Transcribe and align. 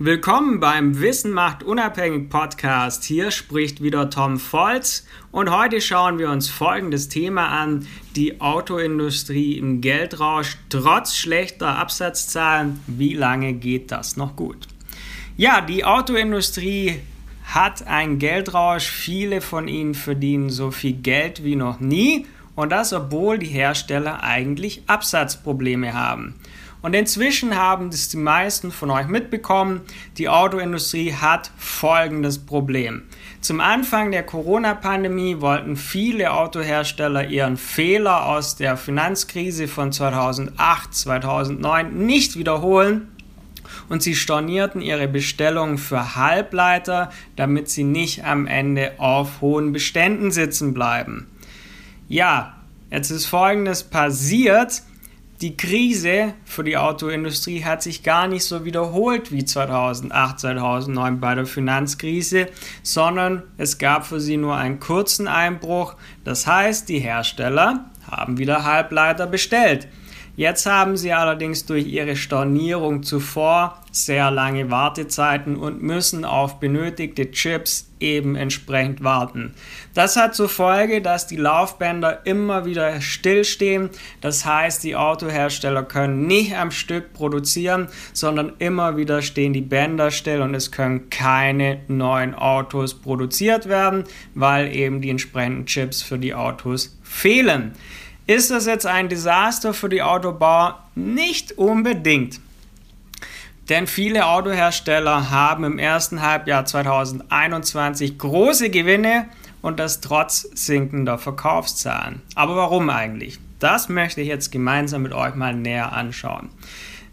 Willkommen 0.00 0.60
beim 0.60 1.00
Wissen 1.00 1.32
macht 1.32 1.64
unabhängig 1.64 2.30
Podcast. 2.30 3.02
Hier 3.02 3.32
spricht 3.32 3.82
wieder 3.82 4.10
Tom 4.10 4.38
Volz 4.38 5.04
und 5.32 5.50
heute 5.50 5.80
schauen 5.80 6.20
wir 6.20 6.30
uns 6.30 6.48
folgendes 6.48 7.08
Thema 7.08 7.48
an. 7.48 7.84
Die 8.14 8.40
Autoindustrie 8.40 9.58
im 9.58 9.80
Geldrausch 9.80 10.56
trotz 10.68 11.16
schlechter 11.16 11.76
Absatzzahlen. 11.78 12.78
Wie 12.86 13.14
lange 13.14 13.54
geht 13.54 13.90
das 13.90 14.16
noch 14.16 14.36
gut? 14.36 14.68
Ja, 15.36 15.62
die 15.62 15.84
Autoindustrie 15.84 17.00
hat 17.42 17.84
einen 17.88 18.20
Geldrausch. 18.20 18.88
Viele 18.88 19.40
von 19.40 19.66
ihnen 19.66 19.94
verdienen 19.94 20.50
so 20.50 20.70
viel 20.70 20.92
Geld 20.92 21.42
wie 21.42 21.56
noch 21.56 21.80
nie 21.80 22.24
und 22.54 22.70
das 22.70 22.92
obwohl 22.92 23.40
die 23.40 23.46
Hersteller 23.46 24.22
eigentlich 24.22 24.82
Absatzprobleme 24.86 25.92
haben. 25.92 26.36
Und 26.80 26.94
inzwischen 26.94 27.56
haben 27.56 27.90
das 27.90 28.08
die 28.08 28.16
meisten 28.16 28.70
von 28.70 28.90
euch 28.90 29.08
mitbekommen. 29.08 29.80
Die 30.16 30.28
Autoindustrie 30.28 31.12
hat 31.12 31.50
folgendes 31.56 32.38
Problem. 32.38 33.02
Zum 33.40 33.60
Anfang 33.60 34.12
der 34.12 34.22
Corona-Pandemie 34.22 35.40
wollten 35.40 35.76
viele 35.76 36.32
Autohersteller 36.32 37.26
ihren 37.26 37.56
Fehler 37.56 38.26
aus 38.26 38.56
der 38.56 38.76
Finanzkrise 38.76 39.66
von 39.66 39.92
2008, 39.92 40.94
2009 40.94 42.06
nicht 42.06 42.36
wiederholen 42.36 43.08
und 43.88 44.02
sie 44.02 44.14
stornierten 44.14 44.80
ihre 44.80 45.08
Bestellungen 45.08 45.78
für 45.78 46.16
Halbleiter, 46.16 47.10
damit 47.36 47.68
sie 47.68 47.84
nicht 47.84 48.24
am 48.24 48.46
Ende 48.46 48.92
auf 48.98 49.40
hohen 49.40 49.72
Beständen 49.72 50.30
sitzen 50.30 50.74
bleiben. 50.74 51.26
Ja, 52.08 52.54
jetzt 52.90 53.10
ist 53.10 53.26
Folgendes 53.26 53.82
passiert 53.82 54.82
die 55.40 55.56
Krise 55.56 56.34
für 56.44 56.64
die 56.64 56.76
Autoindustrie 56.76 57.64
hat 57.64 57.82
sich 57.82 58.02
gar 58.02 58.26
nicht 58.26 58.44
so 58.44 58.64
wiederholt 58.64 59.30
wie 59.30 59.44
2008, 59.44 60.40
2009 60.40 61.20
bei 61.20 61.34
der 61.36 61.46
Finanzkrise, 61.46 62.48
sondern 62.82 63.44
es 63.56 63.78
gab 63.78 64.04
für 64.04 64.20
sie 64.20 64.36
nur 64.36 64.56
einen 64.56 64.80
kurzen 64.80 65.28
Einbruch. 65.28 65.94
Das 66.24 66.46
heißt, 66.46 66.88
die 66.88 66.98
Hersteller 66.98 67.88
haben 68.10 68.38
wieder 68.38 68.64
Halbleiter 68.64 69.26
bestellt. 69.26 69.86
Jetzt 70.38 70.66
haben 70.66 70.96
sie 70.96 71.12
allerdings 71.12 71.66
durch 71.66 71.88
ihre 71.88 72.14
Stornierung 72.14 73.02
zuvor 73.02 73.82
sehr 73.90 74.30
lange 74.30 74.70
Wartezeiten 74.70 75.56
und 75.56 75.82
müssen 75.82 76.24
auf 76.24 76.60
benötigte 76.60 77.32
Chips 77.32 77.90
eben 77.98 78.36
entsprechend 78.36 79.02
warten. 79.02 79.52
Das 79.94 80.16
hat 80.16 80.36
zur 80.36 80.48
Folge, 80.48 81.02
dass 81.02 81.26
die 81.26 81.38
Laufbänder 81.38 82.24
immer 82.24 82.64
wieder 82.64 83.00
stillstehen. 83.00 83.90
Das 84.20 84.44
heißt, 84.44 84.84
die 84.84 84.94
Autohersteller 84.94 85.82
können 85.82 86.28
nicht 86.28 86.56
am 86.56 86.70
Stück 86.70 87.14
produzieren, 87.14 87.88
sondern 88.12 88.52
immer 88.60 88.96
wieder 88.96 89.22
stehen 89.22 89.52
die 89.52 89.60
Bänder 89.60 90.12
still 90.12 90.40
und 90.42 90.54
es 90.54 90.70
können 90.70 91.10
keine 91.10 91.80
neuen 91.88 92.36
Autos 92.36 92.94
produziert 92.94 93.68
werden, 93.68 94.04
weil 94.36 94.72
eben 94.72 95.00
die 95.00 95.10
entsprechenden 95.10 95.66
Chips 95.66 96.00
für 96.00 96.20
die 96.20 96.34
Autos 96.34 96.96
fehlen. 97.02 97.72
Ist 98.28 98.50
das 98.50 98.66
jetzt 98.66 98.84
ein 98.84 99.08
Desaster 99.08 99.72
für 99.72 99.88
die 99.88 100.02
Autobauer? 100.02 100.84
Nicht 100.94 101.56
unbedingt. 101.56 102.40
Denn 103.70 103.86
viele 103.86 104.26
Autohersteller 104.26 105.30
haben 105.30 105.64
im 105.64 105.78
ersten 105.78 106.20
Halbjahr 106.20 106.66
2021 106.66 108.18
große 108.18 108.68
Gewinne 108.68 109.30
und 109.62 109.80
das 109.80 110.02
trotz 110.02 110.42
sinkender 110.42 111.16
Verkaufszahlen. 111.16 112.20
Aber 112.34 112.54
warum 112.56 112.90
eigentlich? 112.90 113.38
Das 113.60 113.88
möchte 113.88 114.20
ich 114.20 114.28
jetzt 114.28 114.52
gemeinsam 114.52 115.04
mit 115.04 115.14
euch 115.14 115.34
mal 115.34 115.54
näher 115.54 115.92
anschauen. 115.92 116.50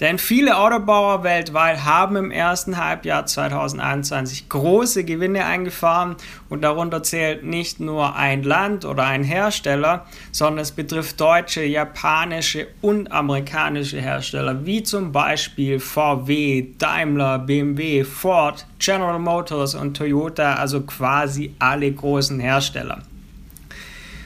Denn 0.00 0.16
viele 0.16 0.56
Autobauer 0.56 1.24
weltweit 1.24 1.84
haben 1.84 2.16
im 2.16 2.30
ersten 2.30 2.78
Halbjahr 2.78 3.26
2021 3.26 4.48
große 4.48 5.04
Gewinne 5.04 5.44
eingefahren 5.44 6.16
und 6.48 6.62
darunter 6.62 7.02
zählt 7.02 7.44
nicht 7.44 7.80
nur 7.80 8.16
ein 8.16 8.42
Land 8.42 8.86
oder 8.86 9.04
ein 9.04 9.22
Hersteller, 9.22 10.06
sondern 10.32 10.62
es 10.62 10.72
betrifft 10.72 11.20
deutsche, 11.20 11.64
japanische 11.64 12.68
und 12.80 13.12
amerikanische 13.12 14.00
Hersteller 14.00 14.64
wie 14.64 14.82
zum 14.82 15.12
Beispiel 15.12 15.78
VW, 15.78 16.68
Daimler, 16.78 17.38
BMW, 17.38 18.02
Ford, 18.04 18.66
General 18.78 19.18
Motors 19.18 19.74
und 19.74 19.98
Toyota, 19.98 20.54
also 20.54 20.80
quasi 20.80 21.54
alle 21.58 21.92
großen 21.92 22.40
Hersteller. 22.40 23.02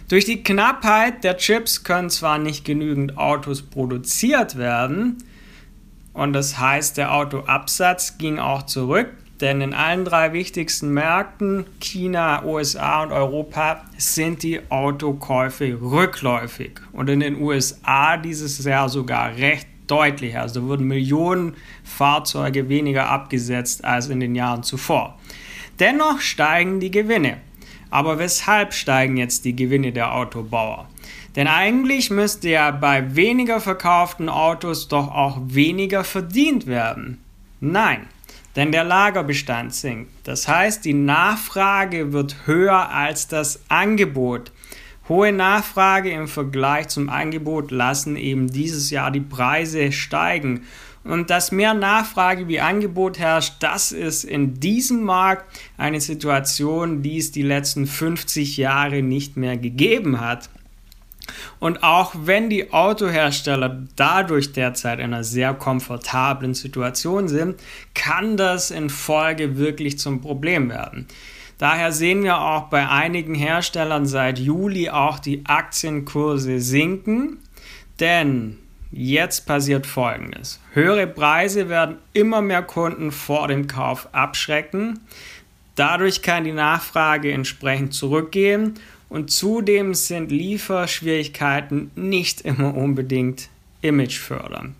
Durch 0.09 0.25
die 0.25 0.45
Knappheit 0.45 1.25
der 1.25 1.37
Chips 1.37 1.83
können 1.83 2.11
zwar 2.11 2.39
nicht 2.39 2.65
genügend 2.65 3.19
Autos 3.19 3.63
produziert 3.63 4.57
werden, 4.57 5.19
und 6.15 6.33
das 6.33 6.59
heißt, 6.59 6.97
der 6.97 7.13
Autoabsatz 7.13 8.19
ging 8.19 8.39
auch 8.39 8.63
zurück, 8.63 9.11
denn 9.41 9.61
in 9.61 9.75
allen 9.75 10.05
drei 10.05 10.33
wichtigsten 10.33 10.91
Märkten, 10.91 11.67
China, 11.81 12.45
USA 12.45 13.03
und 13.03 13.13
Europa, 13.13 13.83
sind 13.99 14.45
die 14.45 14.61
Autokäufe 14.71 15.79
rückläufig. 15.83 16.81
Und 16.93 17.11
in 17.11 17.21
den 17.21 17.43
USA 17.43 18.17
dieses 18.17 18.65
Jahr 18.65 18.89
sogar 18.89 19.37
recht 19.37 19.67
deutlich. 19.89 20.39
Also 20.39 20.63
wurden 20.63 20.87
Millionen 20.87 21.57
Fahrzeuge 21.83 22.69
weniger 22.69 23.11
abgesetzt 23.11 23.85
als 23.85 24.09
in 24.09 24.21
den 24.21 24.35
Jahren 24.35 24.63
zuvor. 24.63 25.19
Dennoch 25.81 26.21
steigen 26.21 26.79
die 26.79 26.93
Gewinne. 26.93 27.39
Aber 27.95 28.19
weshalb 28.19 28.75
steigen 28.75 29.17
jetzt 29.17 29.45
die 29.45 29.55
Gewinne 29.55 29.93
der 29.93 30.17
Autobauer? 30.17 30.89
Denn 31.37 31.47
eigentlich 31.47 32.11
müsste 32.11 32.49
ja 32.49 32.73
bei 32.73 33.15
weniger 33.15 33.61
verkauften 33.61 34.29
Autos 34.29 34.89
doch 34.89 35.15
auch 35.15 35.39
weniger 35.45 36.03
verdient 36.03 36.67
werden. 36.67 37.23
Nein, 37.61 38.09
denn 38.57 38.73
der 38.73 38.83
Lagerbestand 38.83 39.73
sinkt. 39.73 40.11
Das 40.25 40.49
heißt, 40.49 40.85
die 40.85 40.93
Nachfrage 40.93 42.13
wird 42.13 42.35
höher 42.47 42.91
als 42.91 43.29
das 43.29 43.63
Angebot. 43.69 44.51
Hohe 45.09 45.33
Nachfrage 45.33 46.11
im 46.11 46.29
Vergleich 46.29 46.89
zum 46.89 47.11
Angebot 47.11 47.71
lassen 47.71 48.17
eben 48.17 48.49
dieses 48.49 48.91
Jahr 48.91 49.11
die 49.11 49.21
Preise 49.21 49.93
steigen. 49.93 50.63
Und 51.05 51.29
dass 51.29 51.53
mehr 51.53 51.75
Nachfrage 51.75 52.49
wie 52.49 52.61
Angebot 52.61 53.19
herrscht, 53.19 53.57
das 53.61 53.93
ist 53.93 54.25
in 54.25 54.59
diesem 54.61 55.03
Markt 55.03 55.45
eine 55.77 56.01
Situation, 56.01 57.03
die 57.03 57.19
es 57.19 57.31
die 57.31 57.43
letzten 57.43 57.87
50 57.87 58.57
Jahre 58.57 59.03
nicht 59.03 59.37
mehr 59.37 59.59
gegeben 59.59 60.21
hat. 60.21 60.49
Und 61.59 61.83
auch 61.83 62.15
wenn 62.19 62.49
die 62.49 62.73
Autohersteller 62.73 63.83
dadurch 63.97 64.53
derzeit 64.53 64.99
in 64.99 65.07
einer 65.07 65.25
sehr 65.25 65.53
komfortablen 65.55 66.55
Situation 66.55 67.29
sind, 67.29 67.61
kann 67.95 68.37
das 68.37 68.71
in 68.71 68.89
Folge 68.89 69.59
wirklich 69.59 69.99
zum 69.99 70.21
Problem 70.23 70.71
werden. 70.71 71.07
Daher 71.65 71.93
sehen 71.93 72.23
wir 72.23 72.43
auch 72.43 72.65
bei 72.65 72.87
einigen 72.91 73.35
Herstellern 73.35 74.05
seit 74.05 74.39
Juli 74.39 74.91
auch 74.91 75.19
die 75.19 75.47
Aktienkurse 75.47 76.61
sinken, 76.61 77.39
denn 78.01 78.59
jetzt 78.93 79.47
passiert 79.47 79.87
Folgendes. 79.87 80.61
Höhere 80.75 81.07
Preise 81.07 81.71
werden 81.71 81.97
immer 82.13 82.43
mehr 82.43 82.61
Kunden 82.61 83.11
vor 83.11 83.49
dem 83.49 83.67
Kauf 83.67 84.11
abschrecken. 84.13 85.01
Dadurch 85.75 86.21
kann 86.21 86.45
die 86.45 86.53
Nachfrage 86.53 87.33
entsprechend 87.33 87.95
zurückgehen 87.95 88.75
und 89.09 89.31
zudem 89.31 89.95
sind 89.95 90.31
Lieferschwierigkeiten 90.31 91.91
nicht 91.95 92.43
immer 92.43 92.75
unbedingt 92.75 93.49
imagefördernd. 93.81 94.75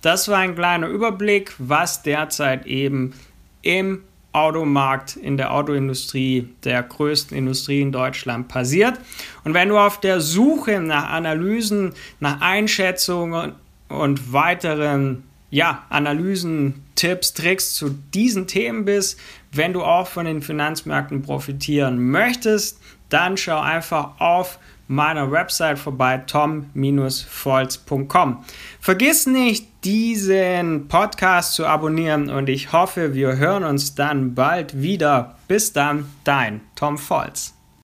Das 0.00 0.28
war 0.28 0.38
ein 0.38 0.54
kleiner 0.54 0.88
Überblick, 0.88 1.52
was 1.58 2.02
derzeit 2.02 2.64
eben 2.64 3.12
im 3.60 4.00
Automarkt, 4.36 5.16
in 5.16 5.38
der 5.38 5.52
Autoindustrie, 5.52 6.48
der 6.62 6.82
größten 6.82 7.36
Industrie 7.36 7.80
in 7.80 7.90
Deutschland 7.90 8.48
passiert. 8.48 9.00
Und 9.44 9.54
wenn 9.54 9.70
du 9.70 9.78
auf 9.78 9.98
der 9.98 10.20
Suche 10.20 10.80
nach 10.80 11.08
Analysen, 11.08 11.94
nach 12.20 12.40
Einschätzungen 12.42 13.52
und 13.88 14.32
weiteren 14.32 15.24
ja, 15.50 15.84
Analysen, 15.88 16.82
Tipps, 16.96 17.32
Tricks 17.32 17.74
zu 17.74 17.90
diesen 18.12 18.46
Themen 18.46 18.84
bist, 18.84 19.18
wenn 19.52 19.72
du 19.72 19.82
auch 19.82 20.06
von 20.06 20.26
den 20.26 20.42
Finanzmärkten 20.42 21.22
profitieren 21.22 22.10
möchtest, 22.10 22.78
dann 23.08 23.36
schau 23.36 23.60
einfach 23.60 24.20
auf 24.20 24.58
meiner 24.88 25.30
Website 25.30 25.78
vorbei, 25.78 26.18
tom-volz.com. 26.26 28.44
Vergiss 28.80 29.26
nicht, 29.26 29.68
diesen 29.84 30.88
Podcast 30.88 31.52
zu 31.54 31.66
abonnieren 31.66 32.30
und 32.30 32.48
ich 32.48 32.72
hoffe, 32.72 33.14
wir 33.14 33.36
hören 33.36 33.62
uns 33.64 33.94
dann 33.94 34.34
bald 34.34 34.82
wieder. 34.82 35.36
Bis 35.48 35.72
dann, 35.72 36.06
dein 36.24 36.60
Tom 36.74 36.98
Volz. 36.98 37.55